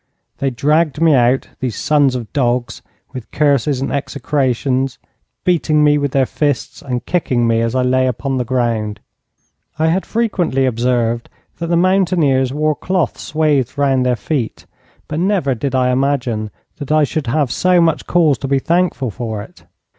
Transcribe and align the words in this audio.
They 0.39 0.49
dragged 0.49 0.99
me 0.99 1.13
out, 1.13 1.49
these 1.59 1.75
sons 1.75 2.15
of 2.15 2.33
dogs, 2.33 2.81
with 3.13 3.29
curses 3.29 3.81
and 3.81 3.91
execrations, 3.93 4.97
beating 5.43 5.83
me 5.83 5.99
with 5.99 6.11
their 6.11 6.25
fists 6.25 6.81
and 6.81 7.05
kicking 7.05 7.45
me 7.47 7.61
as 7.61 7.75
I 7.75 7.83
lay 7.83 8.07
upon 8.07 8.37
the 8.39 8.43
ground. 8.43 8.99
I 9.77 9.89
had 9.89 10.03
frequently 10.03 10.65
observed 10.65 11.29
that 11.59 11.67
the 11.67 11.77
mountaineers 11.77 12.51
wore 12.51 12.73
cloth 12.75 13.19
swathed 13.19 13.77
round 13.77 14.03
their 14.03 14.15
feet, 14.15 14.65
but 15.07 15.19
never 15.19 15.53
did 15.53 15.75
I 15.75 15.91
imagine 15.91 16.49
that 16.77 16.91
I 16.91 17.03
should 17.03 17.27
have 17.27 17.51
so 17.51 17.79
much 17.79 18.07
cause 18.07 18.39
to 18.39 18.47
be 18.47 18.57
thankful 18.57 19.11
for 19.11 19.43
it. 19.43 19.65